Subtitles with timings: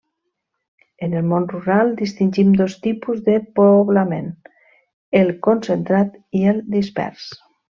[1.07, 4.33] En el món rural distingim dos tipus de poblament:
[5.23, 7.31] el concentrat i el dispers.